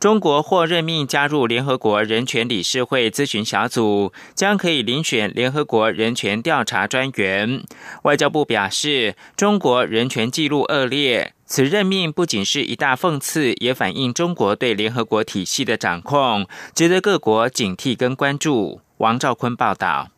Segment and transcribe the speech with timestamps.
[0.00, 7.64] 中国或任命加入联合国人权理事会咨询小组，将可以遴选联合国人权调查专员。
[8.02, 18.80] 外交部表示，中国人权记录恶劣，此任命不仅是一大讽刺，也反映中国对联合国体系的掌控，值得各国警惕跟关注。
[18.98, 20.10] 王兆坤报道。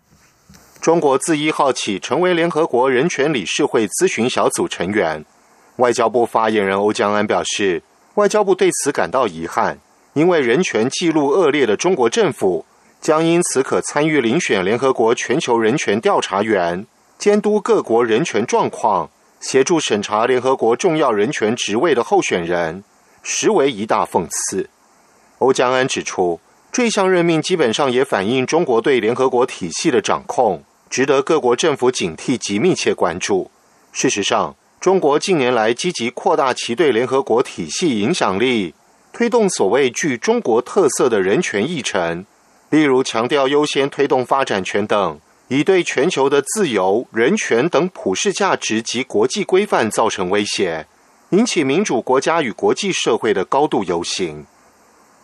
[0.82, 5.24] 中国自一号起成为联合国人权理事会咨询小组成员。
[5.76, 7.82] 外交部发言人欧江安表示，
[8.14, 9.78] 外交部对此感到遗憾，
[10.14, 12.64] 因为人权记录恶劣的中国政府
[13.00, 16.86] 将因此可参与遴选联合国全球人权调查员，
[17.18, 19.10] 监督各国人权状况，
[19.40, 22.82] 协助审查联合国重要人权职位的候选人，
[23.22, 24.68] 实为一大讽刺。
[25.38, 30.62] 欧江安指出，这项任命基本上也反映中国对联合国体系的掌控。
[30.90, 33.48] 值得各国政府警惕及密切关注。
[33.92, 38.72] 事实上，中国近年来积极扩大其对联合国体系影响力，
[39.12, 42.24] 推动所谓具中国特色的人权议程，
[42.70, 50.86] 例如强调优先推动发展权等，以对全球的自由、人权等普世价值及国际规范造成威胁，
[51.28, 54.46] 引起民主国家与国际社会的高度游行。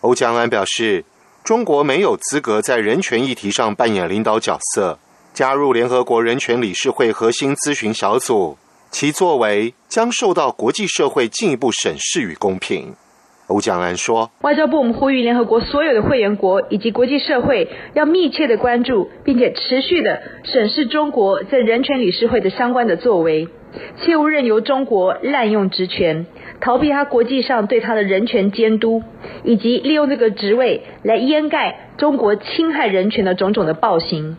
[0.01, 1.03] 欧江安表示，
[1.43, 4.99] 中国没有资格在人权议题上扮演领导角色。
[5.33, 8.57] 加入联合国人权理事会核心咨询小组，
[8.89, 12.95] 其作为将受到国际社会进一步审视与公平。
[13.47, 23.47] 欧江安说：“外交部我们呼吁联合国所有的会员国以及国际社会，要密切的关注，并且持续的审视中国在人权理事会的相关的作为，
[24.01, 26.25] 切勿任由中国滥用职权，
[26.59, 29.01] 逃避他国际上对他的人权监督，
[29.45, 34.35] 以及利用这个职位来掩盖中国侵害人权的种种的暴行。”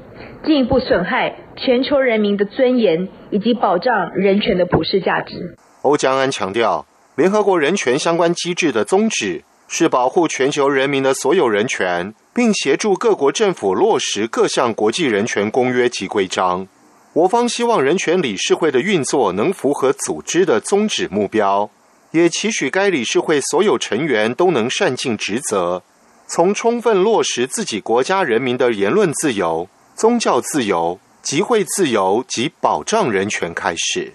[0.46, 5.56] 进一步损害全球人民的尊严以及保障人权的普世价值。
[5.82, 16.66] 欧江安强调，联合国人权相关机制的宗旨是保护全球人民的所有人权，并协助各国政府落实各项国际人权公约及规章。
[17.14, 21.68] 我方希望人权理事会的运作能符合组织的宗旨目标，
[22.12, 25.82] 也期许该理事会所有成员都能善尽职责，
[26.26, 29.68] 从充分落实自己国家人民的言论自由。
[29.98, 34.14] 宗教自由、集会自由及保障人权开始。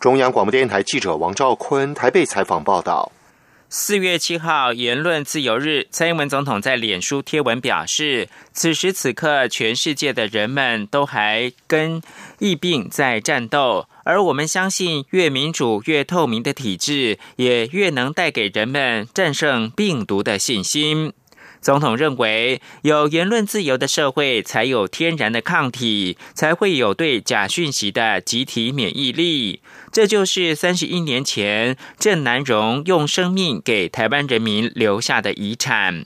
[0.00, 3.12] 中央广播电台记者王兆坤台北采访报道。
[3.68, 12.00] 四月七号，言论自由日，蔡英文总统在脸书贴文表示：“此时此刻，全世界的人们都还跟
[12.38, 21.12] 疫病在战斗，而我们相信，越民主、越透明的体制，也越能带给人们战胜病毒的信心。”
[21.60, 29.60] 总统认为，有言论自由的社会，才有天然的抗体，才会有对假讯息的集体免疫力。
[29.90, 36.04] 这就是三十一年前郑南荣用生命给台湾人民留下的遗产。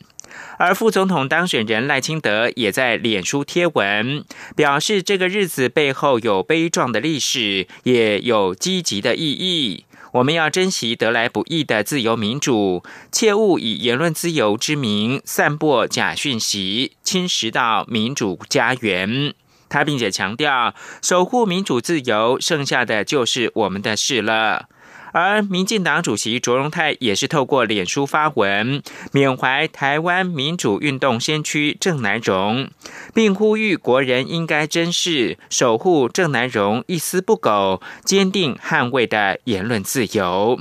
[0.59, 4.25] 而副总统当选人赖清德也在脸书贴文，
[4.57, 9.85] 表示这个日子背后有悲壮的历史，也有积极的意义。
[10.13, 19.35] 我们要珍惜得来不易的自由民主，切勿以言论自由之名散播假讯息，侵蚀到民主家园。
[19.71, 24.69] 他并且强调，守护民主自由，剩下的就是我们的事了。
[25.13, 32.71] 而民进党主席卓荣泰也是透过脸书发文，缅怀台湾民主运动先驱郑南荣，
[33.15, 40.61] 并呼吁国人应该珍视、守护郑南荣一丝不苟、坚定捍卫的言论自由。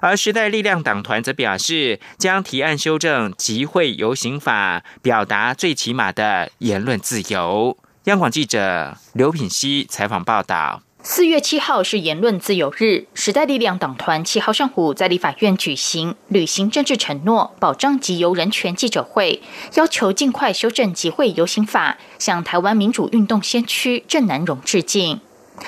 [0.00, 7.76] 而时代力量党团则表示，将提案修正集会游行法，表达最起码的言论自由。
[8.04, 10.82] 央广记者刘品熙采访报道。
[11.04, 19.42] 四月七号是言论自由日，时代力量党团七号上午在立法院举行履行政治承诺、保障集邮人权记者会，
[19.74, 25.18] 要求尽快修正集会游行法，向台湾民主运动先驱郑南荣致敬。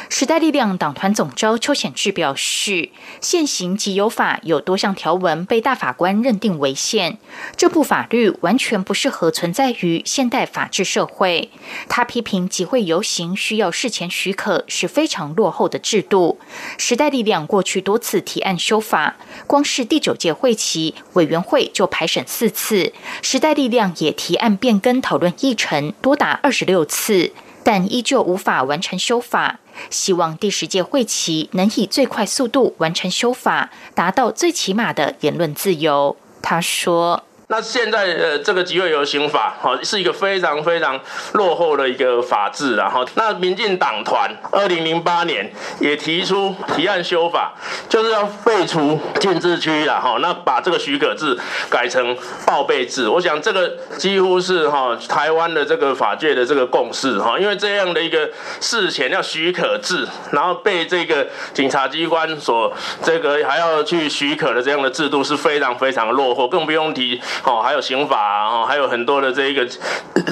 [0.08, 2.90] 时代力量党团总召邱显志表示，
[3.20, 7.19] 现行集邮法有多项条文被大法官认定违宪，
[7.56, 11.50] 这部法律完全不适合存在于现代法治社会。
[11.88, 16.38] 他批评集会游行需要事前许可是非常落后的制度。
[16.78, 19.16] 时代力量过去多次提案修法，
[19.46, 27.32] 光是第九届会期委员会就排审四次，时代力量也提案变更讨论议程多达二十六次。
[27.64, 29.58] 但依旧无法完成修法。
[29.90, 36.16] 希望第十届会期能以最快速度完成修法，达到最起码的言论自由。
[36.40, 37.25] 他说。
[37.55, 41.01] 那现在呃，这个集会游行法，哈，是一个非常非常
[41.35, 47.55] 落后的一个法制，然后，那民进党团二零零八年也提出提案修法，
[47.89, 51.39] 就是要废除禁制区了，哈，那把这个许可制
[51.71, 53.09] 改成报备制。
[53.09, 53.69] 我想这个
[53.99, 58.29] 几乎是哈台湾的这个法界的这个共识，哈，因为这样的一个
[58.61, 67.23] 事前要许可制，然后被这个警察机关所这个还要去许可的这样的制度是非常非常落后，更不用提。
[67.44, 69.69] 哦，还有刑法哦，还有很多的这一个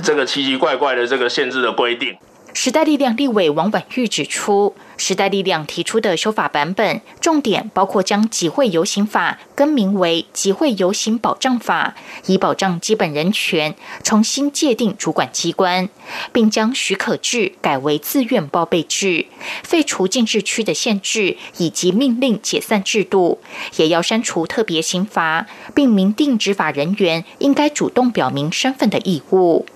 [0.03, 2.17] 这个奇奇怪怪的这个限制的规定。
[2.55, 11.95] 时代力量立委王婉玉指出，时代力量提出的修法版本，重点包括将集会游行法更名为集会游行保障法，
[12.27, 13.73] 以保障基本人权；
[14.03, 15.89] 重新界定主管机关，
[16.33, 19.27] 并将许可制改为自愿报备制，
[19.65, 23.41] 废除禁制区的限制以及命令解散制度，
[23.77, 29.67] 也要删除特别刑罚，并明定执法人员应该主动表明身份的义务。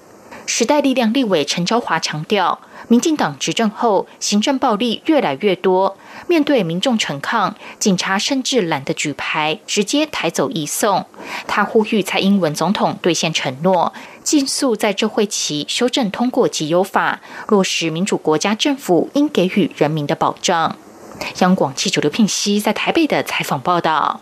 [0.49, 5.97] 时代力量立委陈昭华强调，民进党执政后，行政暴力越来越多。
[6.29, 11.05] 面对民众陈抗，警察甚至懒得举牌，直接抬走移送。
[11.47, 13.93] 他呼吁蔡英文总统兑现承诺，
[14.23, 20.77] 尽速在这会期修正通过集邮法，落实民主国家政府应给予人民的保障。
[21.41, 24.21] 央广记者刘聘熙在台北的采访报道。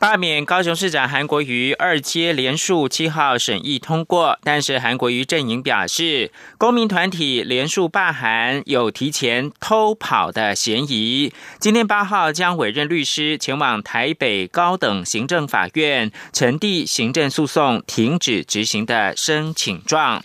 [0.00, 11.32] 罢免高雄市长韩国瑜二阶连署七号审议通过，但是韩国瑜阵营表示，公民团体连署罢韩有提前偷跑的嫌疑。
[11.58, 20.22] 今天八号将委任律师前往台北高等行政法院呈递行政诉讼停止执行的申请状。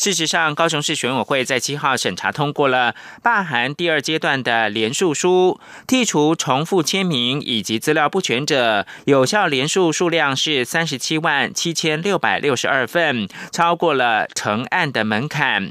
[0.00, 15.70] 事实上，高雄市选委会在七号审查通过了罢韩第二阶段的联署书，剔除重复签名以及资料不全者，有效联署数量是三十七万七千六百六十二份，超过了成案的门槛。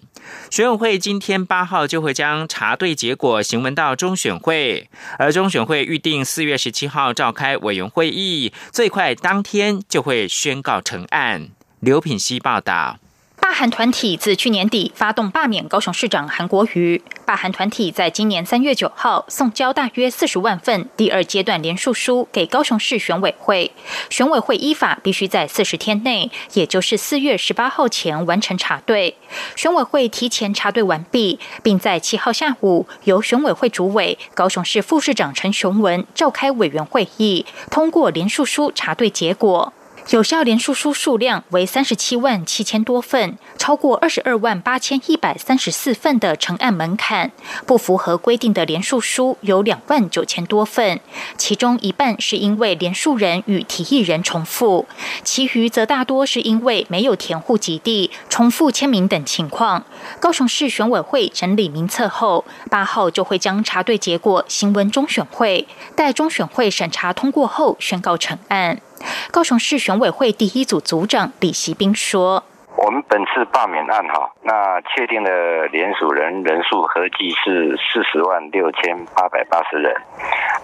[0.52, 4.88] 选委会今天八号就会将查对结果行文到中选会，
[5.18, 11.50] 而中选会预定四月十七号召开委员会议，最快当天就会宣告成案。
[11.80, 13.00] 刘品希报道。
[13.40, 17.02] 罢韩团体自去年底发动罢免高雄市长韩国瑜。
[17.26, 23.72] 罢韩团体在今年三月九号送交大约四十万份第二阶段联署书给高雄市选委会，
[24.10, 29.16] 选委会依法必须在四十天内，也就是四月十八号前完成查对。
[29.56, 39.74] 选委会提前查对完毕，并在七号下午由选委会主委高雄市副市长陈雄文召开委员会议，通过联署书查对结果。
[40.10, 47.32] 有效连署书数量为三十七万七千多份，超过二十二万八千一百三十四份的成案门槛。
[47.68, 51.00] 不符合规定的连署书有两万九千多份，
[51.38, 54.88] 其中一半是因为连署人与提议人重复，
[55.24, 59.86] 其余则大多是因为没有填户籍地、重复签名等情况。
[60.20, 68.82] 高雄市选委会整理名册后，八号就会将查对结果行文中选会，待中选会审查通过后宣告成案。
[69.32, 72.44] 高雄市选委会第一组组长李习斌说
[72.76, 79.94] ：“我们本次罢免案哈，那确定的联署人人数合计是四十万六千八百八十人。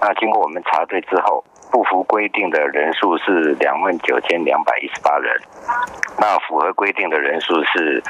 [0.02, 5.36] 那经过我们查对之后。”不符规定的人数是两万九千两百一十八人，
[6.18, 8.02] 那符合规定的人数是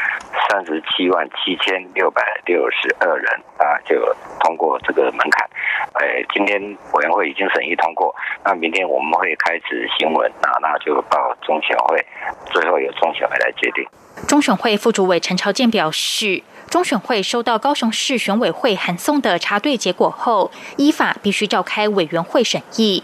[0.48, 3.26] 三十七万七千六百六十二人
[3.58, 5.50] 啊，就通过这个门槛。
[5.94, 6.62] 哎，今天
[6.94, 8.14] 委员会已经审议通过，
[8.44, 12.06] 那明天我们会开始行文啊，那就报中选会，
[12.52, 13.84] 最后由中选会来决定。
[14.28, 16.44] 中选会副主委陈朝建表示。
[16.70, 23.04] 中选会收到高雄市选委会函送的查对结果后，依法必须召开委员会审议。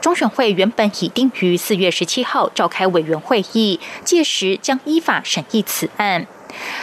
[0.00, 6.26] 中选会原本已定于四月十七号召开委员会议，届时将依法审议此案。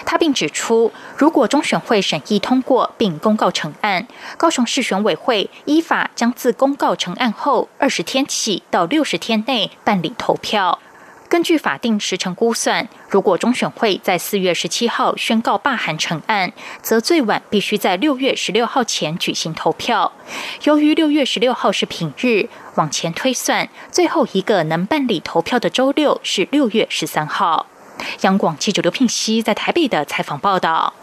[0.06, 4.08] 他并指出，如果中选会审议通过并公告成案，
[4.38, 10.80] 高雄市选委会依法将自公告成案后二十天起到六十天内办理投票。
[11.30, 20.14] 根据法定时程估算，如果中选会在四月十七号宣告罢韩成案，则最晚必须在六月十六号前举行投票。
[20.64, 27.66] 由于六月十六号是平日，往前推算，最后一个能办理投票的周六是六月十三号。
[28.22, 30.94] 央广记者刘聘熙在台北的采访报道。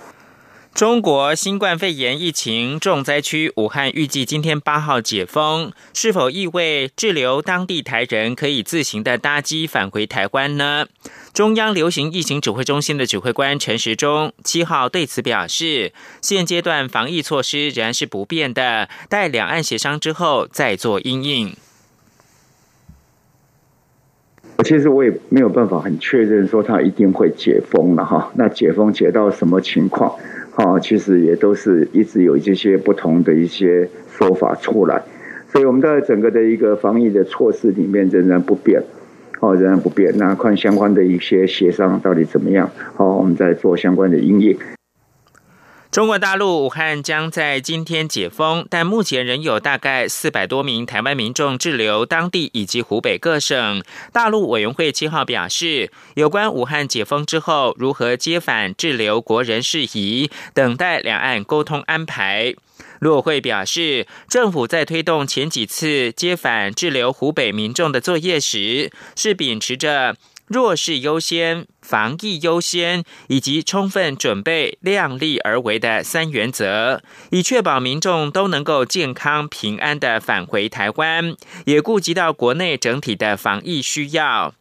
[0.75, 10.87] 中国新冠肺炎疫情重灾区武汉预计今天八号解封，是否意味滞留当地台人可以自行的搭机返回台湾呢？
[11.33, 21.57] 中央流行疫情指挥中心的指挥官陈时中七号对此表示，现阶段防疫措施仍然是不变的，待两岸协商之后再做应应。
[24.65, 30.17] 其实我也没有办法很确认说他一定会解封了哈，那解封解到什么情况？
[30.57, 35.03] 好，其实也都是一直有这些不同的一些说法出来，
[35.49, 38.81] 所以我们在整个的一个防疫的措施里面仍然不变，
[39.41, 40.17] 哦，仍然不变。
[40.17, 42.71] 那看相关的一些协商到底怎么样？
[42.95, 44.57] 好，我们再做相关的应应。
[45.95, 53.81] 中国大陆武汉将在今天解封，但目前仍有大概四百多名台湾民众滞留当地以及湖北各省。
[54.13, 62.57] 大陆委员会七号表示，有关武汉解封之后如何接返滞留国人事宜，等待两岸沟通安排。
[62.99, 70.17] 陆委会表示，政府在推动前几次接返滞留湖北民众的作业时，是秉持着。
[70.47, 81.37] 弱势优先、防疫优先以及充分准备、量力而为的三原则，以确保民众都能够健康平安的返回台湾，
[81.67, 84.55] 也顾及到国内整体的防疫需要。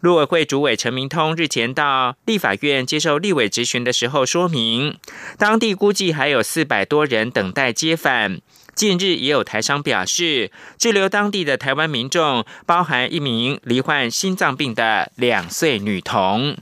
[0.00, 4.96] 陆委会主委陈明通日前到立法院接受立委质询的时候说明，
[5.36, 8.40] 当地估计还有四百多人等待接返。
[8.74, 16.56] 近日也有台商表示，滞留当地的台湾民众，包含一名罹患心脏病的两岁女童。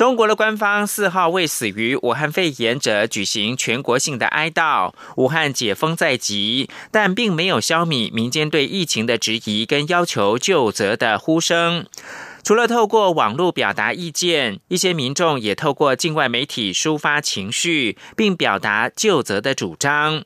[0.00, 11.84] 中国的官方四号为死于武汉肺炎者举行全国性的哀悼，武汉解封在即，但并没有消弭民间对疫情的质疑跟要求就责的呼声。
[12.42, 20.24] 除了透过网络表达意见，一些民众也透过境外媒体抒发情绪，并表达就责的主张。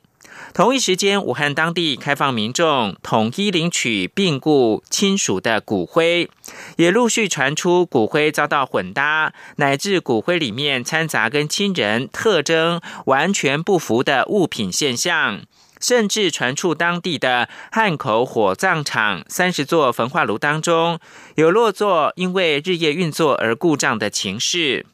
[0.55, 6.29] 同一时间，武汉当地开放民众统一领取病故亲属的骨灰，
[6.77, 15.41] 也陆续传出骨灰遭到混搭，乃至骨灰里面掺杂跟亲人特征完全不符的物品现象。
[15.81, 20.99] 甚至传出当地的汉口火葬场三十座焚化炉当中
[21.35, 24.85] 有落座因为日夜运作而故障的情势。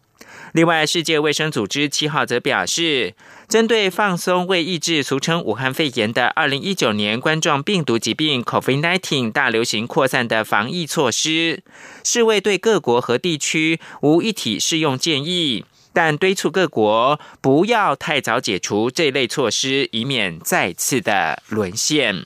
[0.54, 3.14] 另外，世界卫生组织七号则表示，
[3.48, 11.64] 针对放松未抑制俗称武汉肺炎的二零一九年冠状病毒疾病 （COVID-19） 大流行扩散的防疫措施，
[12.04, 15.64] 世卫对各国和地区无一体适用建议。
[15.94, 22.26] 但敦促各国不要太早解除这类措施，以免再次的沦陷。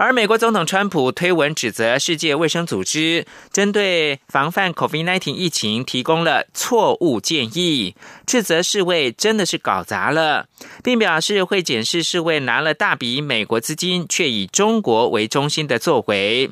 [0.00, 7.94] 而美国总统川普推文指责世界卫生组织针对防范 COVID-19 疫情提供了错误建议，
[8.26, 10.46] 斥责世卫真的是搞砸了，
[10.82, 16.48] 并表示会检视世卫拿了大笔美国资金却以中国为中心的作为。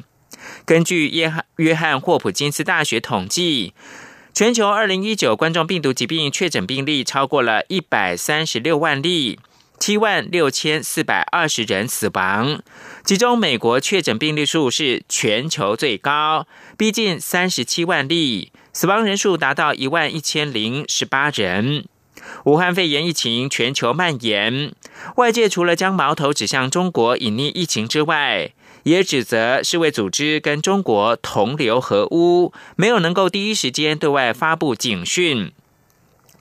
[0.66, 3.72] 根据约翰约翰霍普金斯大学统计。
[4.34, 9.40] 全球二零一九冠状病毒疾病确诊病例超过了一百三十六万例，
[9.80, 12.62] 七万六千四百二十人死亡，
[13.08, 16.46] 其中美国确诊病例数是全球最高，
[16.76, 21.86] 逼近三十七万例，死亡人数达到一万一千零十八人。
[22.44, 24.74] 武汉肺炎疫情全球蔓延，
[25.16, 35.50] 外界除了将矛头指向中国隐匿疫情之外，也指责世卫组织跟中国同流合污，没有能够第一时间对外发布警讯。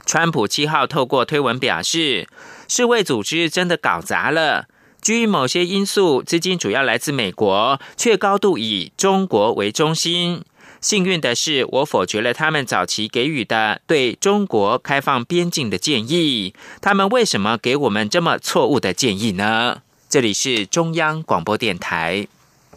[0.06, 2.28] 川普七号透过推文表示，
[2.68, 4.68] 世卫组织真的搞砸了。
[5.08, 10.44] 基于某些因素，资金主要来自美国，却高度以中国为中心。
[10.82, 16.54] 幸运的是，我否决了他们早期给予的对中国开放边境的建议。
[16.82, 19.82] 他们为什么给我们这么错误的建议呢？
[20.10, 22.28] 这里是中央广播电台。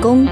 [0.00, 0.26] 公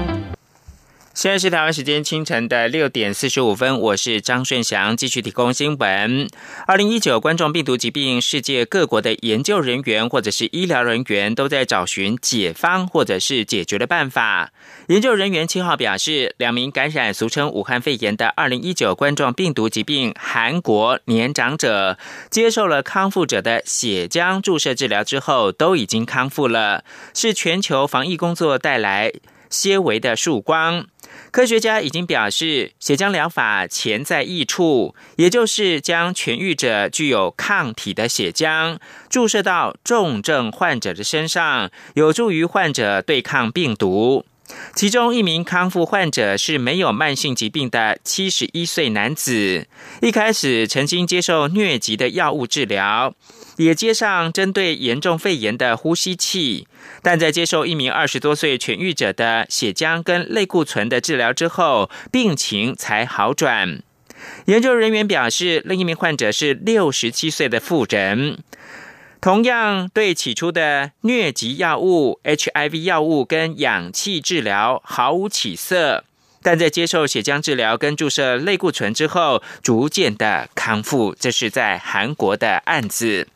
[1.13, 6.29] 现在是台湾时间清晨的六点四十五分，我是张顺祥，继续提供新闻。
[6.65, 14.53] 二零一九冠状病毒疾病，世界各国的研究人员或者是医疗人员都在找寻解方或者是解决的办法。
[14.87, 21.97] 研究人员七号表示，两名感染俗称武汉肺炎的二零一九冠状病毒疾病韩国年长者，
[22.29, 29.11] 接受了康复者的血浆注射治疗之后，都已经康复了，是全球防疫工作带来
[29.49, 30.85] 纤维的曙光。
[31.31, 38.77] 科学家已经表示，血浆疗法潜在益处，也就是将痊愈者具有抗体的血浆
[39.09, 44.25] 注射到重症患者的身上，有助于患者对抗病毒。
[44.75, 49.67] 其中一名康复患者是没有慢性疾病的七十一岁男子，
[50.01, 53.13] 一开始曾经接受疟疾的药物治疗，
[53.57, 56.67] 也接上针对严重肺炎的呼吸器。
[57.01, 63.81] 但在接受一名二十多岁痊愈者的血浆跟类固醇的治疗之后，病情才好转。
[64.45, 68.39] 研究人员表示，另一名患者是六十七岁的妇人，
[69.21, 76.05] 同样对起初的疟疾药物、HIV 药物跟氧气治疗毫无起色，
[76.41, 81.13] 但在接受血浆治疗跟注射类固醇之后，逐渐的康复。
[81.19, 83.27] 这是在韩国的案子。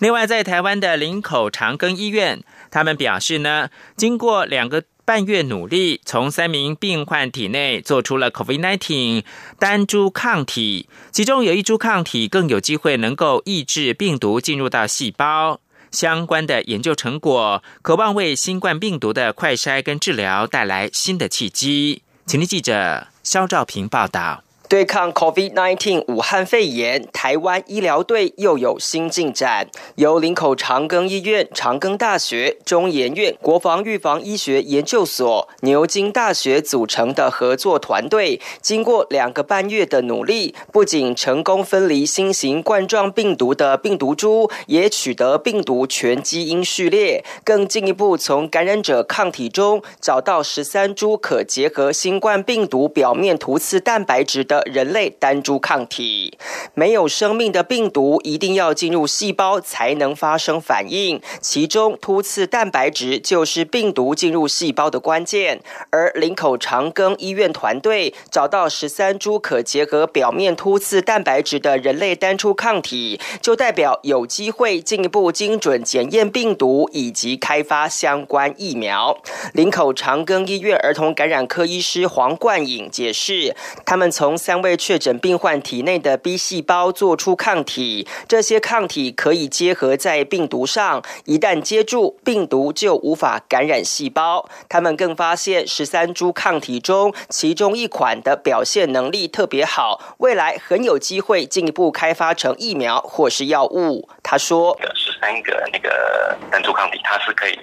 [0.00, 9.24] 另外，在台湾的林口长庚医院，他们表示呢，经过两个半月努力，从三名病患体内做出了 COVID-19
[9.58, 15.62] 单株抗体，其中有一株抗体更有机会能够抑制病毒进入到细胞。
[15.90, 22.02] 相关的研究成果，渴望为新冠病毒的快筛跟治疗带来新的契机。
[22.26, 24.44] 请听记者肖兆平报道。
[24.68, 29.66] 对抗 COVID-19 武汉肺炎，台湾医疗队又有新进展。
[29.94, 54.57] 由林口长庚医院、长庚大学、中研院国防预防医学研究所、牛津大学组成的合作团队，经过两个半月的努力，不仅成功分离新型冠状病毒的病毒株，也取得病毒全基因序列，更进一步从感染者抗体中找到十三株可结合新冠病毒表面突刺蛋白质的。
[54.66, 56.38] 人类单株抗体，
[56.74, 65.60] 没有生命的病毒一定要进入细胞才能发生反应，其中突刺蛋白质就是病毒进入细胞的关键。
[65.90, 79.18] 而林口长庚医院团队找到十三株可结合表面突刺蛋白质的人类单株抗体，就代表有机会进一步精准检验病毒以及开发相关疫苗。
[79.54, 94.48] 林口长庚医院儿童感染科医师黄冠颖解释，他们从三位确诊病患体内的 B 细胞做出抗体，这些抗体可以结合在病毒上，一旦接住病毒就无法感染细胞。
[94.66, 104.08] 他们更发现十三株抗体中，其中一款的表现能力特别好，未来很有机会进一步开发成疫苗或是药物。
[104.22, 107.58] 他说：“十三个那个单株抗体，它是可以，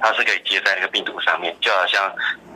[0.00, 2.10] 它是可以接在那个病毒上面，就好像。”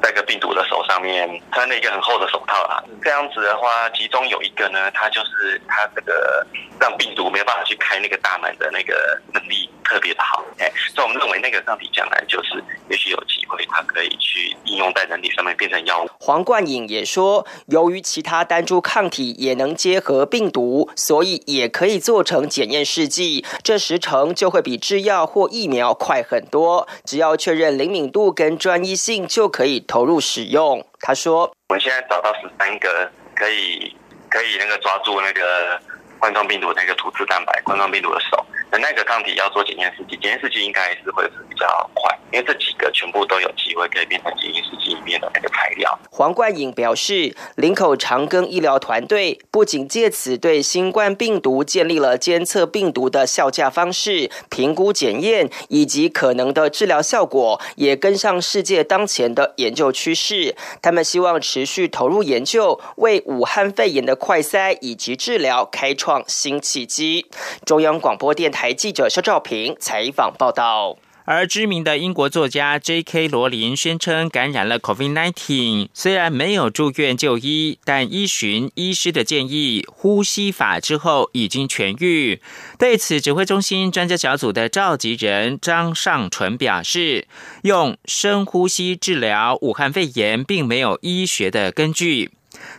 [0.04, 6.46] 在个病毒的手上面穿了一个很厚的手套啦，这样子的话，其中有一个呢，它就是它这个
[6.78, 16.08] 让病毒没有办法去开那个大门的那个能力特别的好，哎，所以我们认为那个上体将来就是也许有机会，它可以去应用在人体上面变成药物。
[16.18, 26.88] 黄冠颖也说，由于其他单株抗体也能结合病毒，所以也可以做成检验试剂，这时程就会比制药或疫苗快很多。
[27.04, 29.74] 只要确认灵敏度跟专一性，就可以。
[29.86, 33.94] 投入使用，他说：“我们现在找到十三个可以
[34.28, 35.80] 可以那个抓住那个
[36.18, 38.44] 冠状病毒那个突刺蛋白，冠状病毒的手。”
[38.78, 45.96] 那个抗体要做检验试剂，检验试剂应该是会比较快，因为这几个全部都有机会可以变成检验试剂里面的那个材料。
[46.10, 60.56] 黄冠颖表示，林口长庚医疗团队不仅借此对新冠病毒建立了监测病毒的效价方式、评估检验以及可能的治疗效果，也跟上世界当前的研究趋势。
[60.82, 67.26] 他们希望持续投入研究，为武汉肺炎的快筛以及治疗开创新契机。
[67.64, 68.63] 中央广播电台。
[68.64, 70.96] 台记者肖兆平采访报道，
[71.26, 73.28] 而知名的英国作家 J.K.
[73.28, 82.40] 罗琳宣称感染了 COVID-19，虽然没有住院就医，但依循医师的建议呼吸法之后已经痊愈。
[82.78, 87.28] 对此，指挥中心专家小组的召集人张尚纯表示，
[87.64, 92.30] 用深呼吸治疗武汉肺炎并没有医学的根据。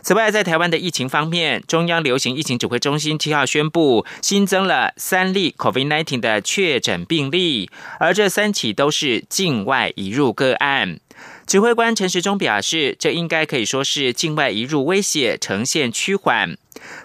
[0.02, 11.00] 此外，在台湾的疫情方面，中央流行疫情指挥中心七号宣布新增了三例 COVID-19 的确诊病例，而这三起都是境外移入个案。
[11.46, 16.56] 指挥官陈时中表示，这应该可以说是境外移入威胁呈现趋缓，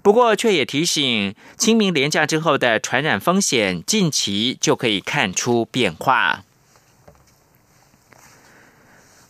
[0.04, 6.44] 不过却也提醒，清明连假之后的传染风险近期就可以看出变化。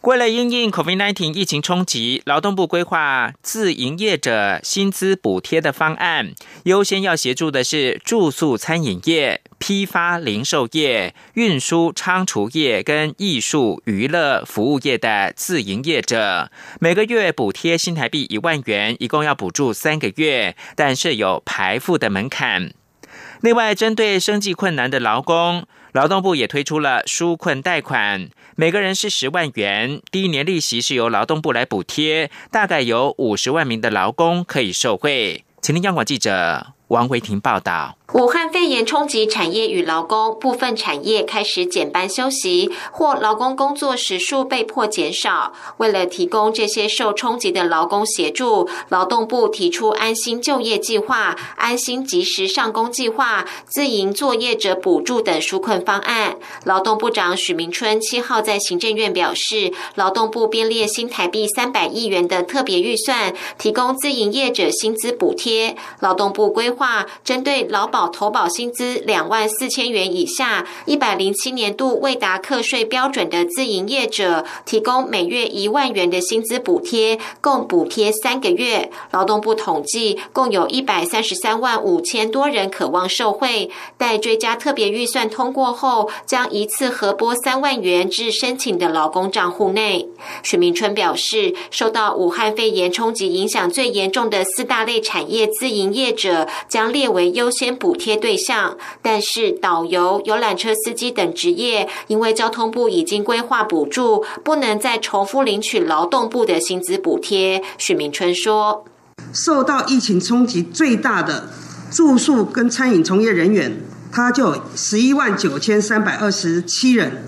[0.02, 6.34] 为了应应 COVID-19 疫情冲击，劳动部规划自营业者薪资补贴的方案，
[6.64, 22.74] 优先要协助的是住宿餐饮业、批发零售业、运输仓储业跟艺术娱乐服务业的自营业者，每个月补贴新台币一万元，一共要补助三个月，但设有排付的门槛。
[23.42, 28.30] 另外，针对生计困难的劳工，劳动部也推出了纾困贷款。
[28.56, 35.44] 每个人是十万元，第一年利息是由劳动部来补贴，大概有五十万名的劳工可以受惠。
[35.62, 37.98] 请听央广记者王维婷报道。
[38.13, 45.54] 武汉肺炎冲击产业与劳工，部分产业开始减班休息，或劳工工作时数被迫减少。
[45.78, 56.36] 为了提供这些受冲击的劳工协助，劳动部提出安心就业计划、安心及时上工计划、自营作业者补助等纾困方案。
[56.65, 65.78] 劳动部长许明春七号在行政院表示，劳动部编列新台币三百亿元的特别预算，提供自营业者薪资补贴。
[66.02, 68.01] 劳动部规划针对劳保。
[68.08, 78.92] 投保薪资两万四千元以下，一百零七年度未达课税标准的自营业者，提供每月一万元的薪资补贴，共补贴三个月。
[79.12, 83.70] 劳动部统计，共有一百三十三万五千多人渴望受惠。
[83.98, 90.10] 待追加特别预算通过后，将一次核拨三万元至申请的劳工账户内。
[90.44, 97.91] 许明春表示，受到武汉肺炎冲击影响最严重的四大类产业自营业者，将列为优先补。
[97.92, 107.62] 补贴对象，但是导游、游览车司机等职业，因为交通部已经规划补助，不能再重复领取劳动部的薪资补贴。
[107.78, 108.86] 许明春说
[109.36, 111.50] ：“受到疫情冲击最大的
[111.92, 117.28] 住宿跟餐饮从业人员，他就十一万九千三百二十七人。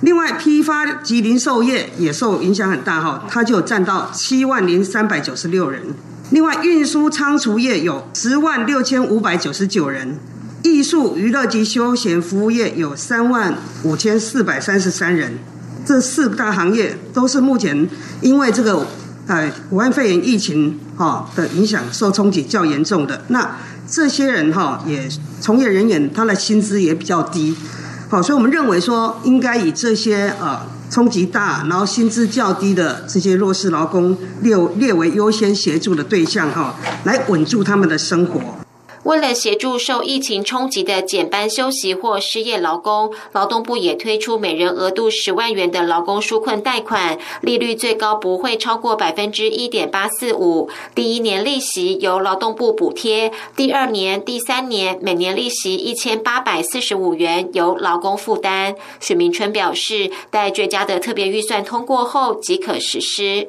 [0.00, 5.94] 另外，批发及零售业也受影响很大哈，他就占到七万零三百九十六人。”
[6.32, 10.16] 另外，运输仓储业有十万六千五百九十九人，
[10.62, 15.34] 艺术娱乐及休闲服务业有三万五千四百三十三人。
[15.84, 17.86] 这四大行业都是目前
[18.22, 18.86] 因为这个
[19.26, 23.24] 呃武汉肺炎疫情哈的影响受冲击较严重的。
[23.28, 25.06] 那这些人哈也
[25.38, 27.54] 从业人员他的薪资也比较低，
[28.08, 30.62] 好，所以我们认为说应该以这些呃。
[30.92, 38.61] 冲击大，然后薪资较低的这些弱势劳工列列为优先协助的对象哈，来稳住他们的生活。
[39.04, 50.70] 为了协助受疫情冲击的减班休息或失业劳工，劳动部也推出每人额度十万元的劳工纾困贷款，利率最高不会超过百分之一点八四五。
[50.94, 58.76] 第一年利息由劳动部补贴，第二年、第三年每年利息一千八百四十五元由劳工负担。
[59.00, 63.48] 许明春表示，待追加的特别预算通过后即可实施。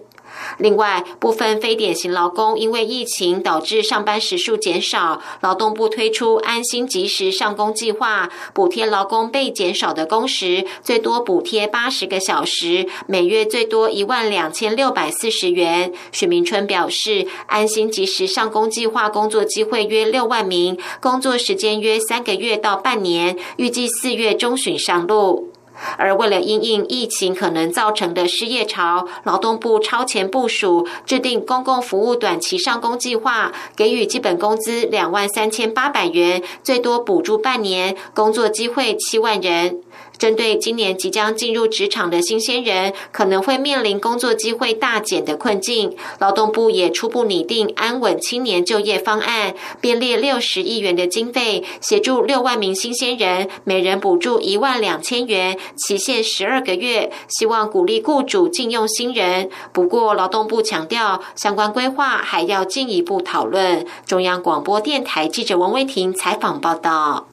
[0.57, 15.91] 另外，部分非典型劳工因为疫情导致上班时数减少，劳动部推出安心及时上工计划，补贴劳工被减少的工时，最多补贴八十个小时，每月最多一万两千六百四十元。
[16.11, 25.51] 许明春表示，安心及时上工计划工作机会约六万名，工作时间约三个月到半年，预计四月中旬上路。
[25.97, 39.81] 而为了因应疫情可能造成的失业潮，劳动部超前部署，制定公共服务短期上工计划，给予基本工资两万三千八百元，最多补助半年，工作机会七万人。
[40.23, 59.49] 针对今年即将进入职场的新鲜人，可能会面临工作机会大减的困境，劳动部也初步拟定安稳青年就业方案，编列六十亿元的经费，协助六万名新鲜人，每人补助一万两千元，期限十二个月，希望鼓励雇主禁用新人。
[59.73, 63.85] 不过，劳动部强调，相关规划还要进一步讨论。
[64.05, 67.32] 中央广播电台记者王威婷采访报道。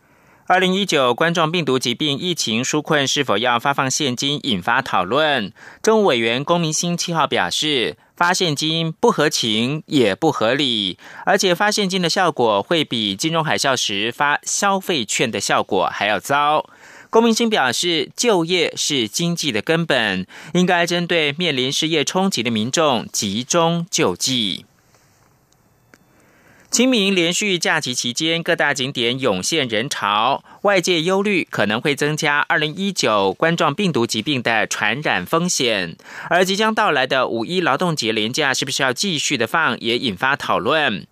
[0.51, 5.53] 二零一九冠状病毒疾病疫情纾困是否要发放现金，引发讨论。
[5.81, 16.69] 政务委员龚明鑫七号表示，发现金不合情也不合理，而且发现金的效果会比金融海啸时发消费券的效果还要糟。
[17.11, 24.67] 龚明鑫表示，就业是经济的根本，应该针对面临失业冲击的民众集中救济。
[26.71, 35.97] 清明连续假期期间，各大景点涌现人潮，外界忧虑可能会增加二零一九冠状病毒疾病的传染风险。
[36.29, 41.09] 而即将到来的五一劳动节连假，是不是要继续的放，也引发讨论。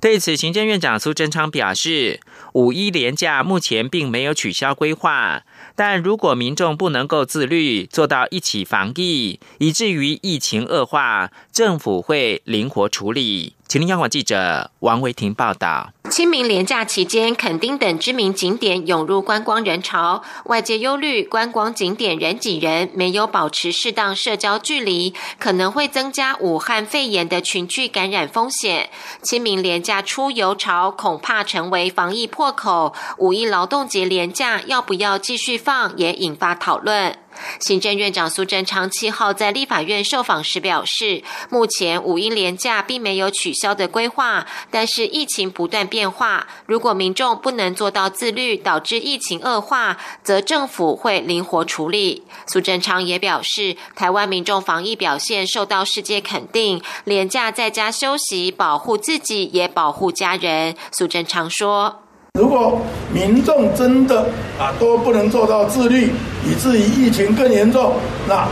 [0.00, 2.18] 对此，行政院长苏贞昌表示，
[2.54, 5.42] 五一连假目前并没有取消规划，
[5.76, 13.52] 但如果民众不能够自律，做到一起防疫，以至于疫情恶化，政府会灵活处理。
[13.72, 15.94] 吉林央广记者王维婷报道。
[16.10, 28.90] 清明连假期间，垦丁等知名景点涌入观光人潮，外界忧虑观光景点人挤人，没有保持适当社交距离，可能会增加武汉肺炎的群聚感染风险。
[29.22, 37.16] 清明连假出游潮恐怕成为防疫破口，五一劳动节连假要不要继续放，也引发讨论。
[37.60, 52.24] 行政院长苏贞昌七号在立法院受访时表示，目前五一连假并没有取消的规划，但是疫情不断变化，如果民众不能做到自律，导致疫情恶化，则政府会灵活处理。
[52.46, 60.76] 苏贞昌也表示，台湾民众防疫表现受到世界肯定，连假在家休息，保护自己也保护家人。
[60.90, 62.01] 苏贞昌说。
[62.38, 62.80] 如果
[63.12, 64.22] 民众真的
[64.58, 66.10] 啊都不能做到自律，
[66.46, 67.92] 以至于疫情更严重，
[68.26, 68.48] 那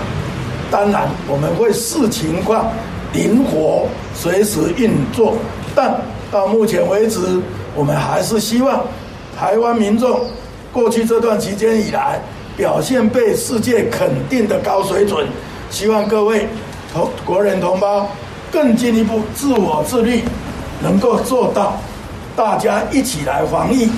[0.71, 2.71] 当然我们会视情况
[3.15, 5.35] 灵活随时运作。
[5.75, 5.99] 但
[6.31, 7.21] 到目前为止，
[7.75, 8.85] 我们还是希望
[9.39, 10.21] 台湾民众
[10.71, 12.21] 过去这段期间以来
[12.59, 15.27] 表现被世界肯定的高水准，
[15.71, 16.47] 希望各位
[16.93, 18.07] 同国人同胞
[18.53, 20.23] 更进一步自我自律，
[20.83, 21.81] 能够做到。
[22.37, 23.91] 大家一起来防疫。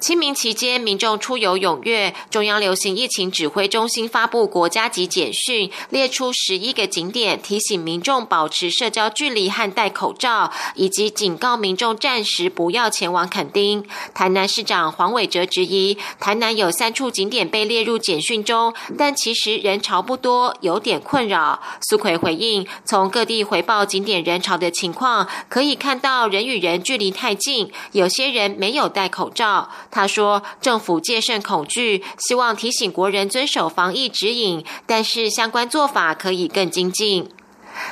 [0.00, 2.14] 清明期间，民众出游踊跃。
[2.30, 13.84] 中央流行疫情指挥中心发布国家级简讯，列出十一个景点，提醒民众保持社交距离和戴口罩，以及警告民众暂时不要前往垦丁。
[14.14, 21.60] 台南市长黄伟哲质疑，台南有三处景点被列入简讯中，但其实人潮不多，有点困扰。
[21.82, 29.68] 苏奎回应，从各地回报景点人潮的情况，可以看到人与人距离太近，有些人没有戴口罩。
[29.90, 37.28] 他说：“政府戒慎恐惧，希望提醒国人遵守防疫指引，但是相关做法可以更精进。”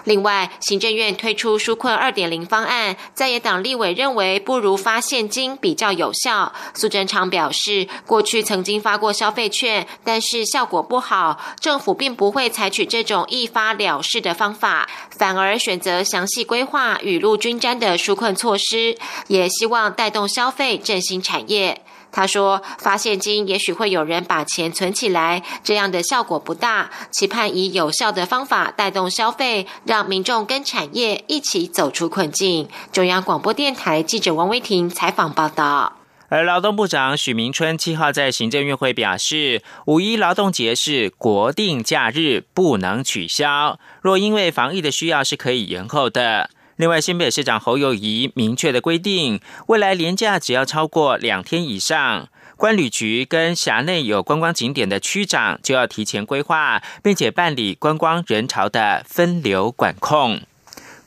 [0.05, 6.53] 另外，行政院推出纾困二点零方案，在野党立委认为不如发现金比较有效。
[6.75, 21.83] 苏贞昌表示，过去曾经发过消费券，但是效果不好，政府并不会采取这种一发了事的方法，反而选择详细规划、雨露均沾的纾困措施，也希望带动消费、振兴产业。
[22.11, 26.91] 他说：“发现金也许会有人把钱存起来，这样的效果不大。
[27.11, 35.95] 期盼以有效的方法带动消费，让民众跟产业一起走出困境。”中央广播电台记者王威婷采访报道。
[36.31, 43.79] 而劳动部长许明春七号在行政院会表示，五一劳动节是国定假日，不能取消。
[44.03, 46.51] 若因为防疫的需要，是可以延后的。
[46.79, 60.41] 另外，新北市长侯友谊明确的规定，未来年假只要超过两天以上，关旅局跟辖内有观光景点的区长就要提前规划，并且办理观光人潮的分流管控。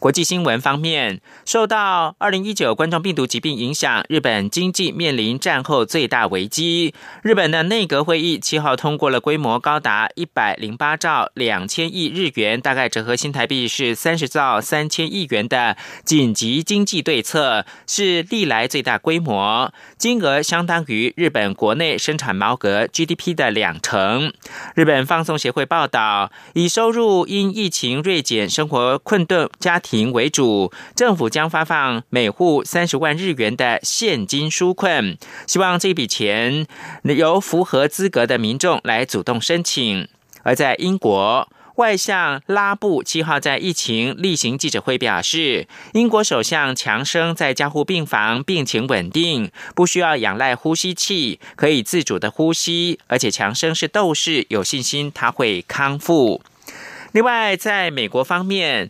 [0.02, 6.96] 国际新闻方面，受到二零一九冠状病毒疾病影响，日本经济面临战后最大危机。
[7.22, 24.34] 日本的内阁会议七号通过了规模高达一百零八兆两千亿日元，大概折合新台币是三十兆三千亿元的紧急经济对策，是历来最大规模，金额相当于日本国内生产毛额 GDP 的两成。
[24.74, 30.12] 日本放送协会报道，以收入因疫情锐减、生活困顿家庭庭。
[30.12, 36.68] 为主，政府将发放每户三十万日元的现金纾困，希望这笔钱
[37.04, 40.08] 由符合资格的民众来主动申请。
[40.44, 56.42] 而在英国，外相拉布七号在疫情例行记者会表示，英国首相强生在加护病房病情稳定，不需要仰赖呼吸器，可以自主的呼吸，而且强生是斗士，有信心他会康复。
[57.12, 58.90] 另外，在美国方面。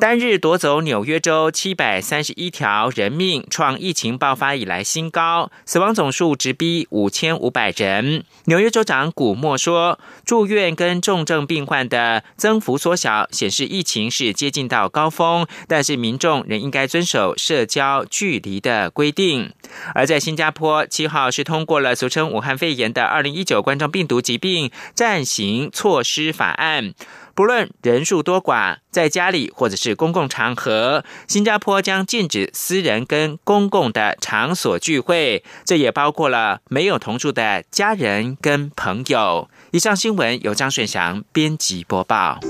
[0.00, 8.22] 单日夺走纽约州七百三十一条人命，创疫情爆发以来新高，死亡总数直逼五千五百人。
[8.44, 19.52] 纽约州长古默说，住院跟重症病患的增幅缩小，显示疫情是接近到高峰，但是民众仍应该遵守社交距离的规定。
[19.96, 26.94] 而在新加坡，七号是通过了俗称武汉肺炎的二零一九冠状病毒疾病暂行措施法案。
[27.38, 39.48] 不论人数多寡，在家里或者是公共场合，新加坡将禁止私人跟公共的场所聚会，这也包括了没有同住的家人跟朋友。
[39.70, 42.40] 以上新闻由张顺祥编辑播报。